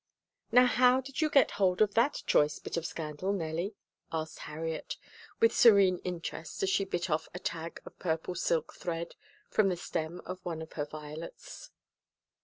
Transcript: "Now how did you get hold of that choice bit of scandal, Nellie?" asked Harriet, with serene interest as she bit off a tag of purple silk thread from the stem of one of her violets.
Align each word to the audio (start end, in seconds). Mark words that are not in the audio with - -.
"Now 0.51 0.65
how 0.65 0.99
did 0.99 1.21
you 1.21 1.29
get 1.29 1.51
hold 1.61 1.79
of 1.79 1.93
that 1.93 2.23
choice 2.25 2.57
bit 2.57 2.75
of 2.75 2.87
scandal, 2.87 3.31
Nellie?" 3.33 3.75
asked 4.11 4.39
Harriet, 4.49 4.97
with 5.39 5.55
serene 5.55 5.99
interest 5.99 6.63
as 6.63 6.71
she 6.71 6.85
bit 6.85 7.07
off 7.11 7.29
a 7.35 7.39
tag 7.39 7.79
of 7.85 7.99
purple 7.99 8.33
silk 8.33 8.73
thread 8.73 9.13
from 9.51 9.69
the 9.69 9.77
stem 9.77 10.19
of 10.25 10.43
one 10.43 10.63
of 10.63 10.73
her 10.73 10.85
violets. 10.85 11.69